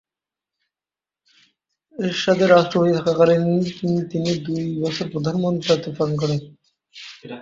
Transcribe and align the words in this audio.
এরশাদের 1.95 2.49
রাষ্ট্রপতি 2.49 2.91
থাকা 2.97 3.13
কালীন 3.19 3.43
তিনি 4.11 4.31
দুই 4.47 4.63
বছর 4.83 5.05
প্রধানমন্ত্রীর 5.13 5.67
দায়িত্ব 5.69 5.97
পালন 5.97 6.13
করেন। 6.21 6.39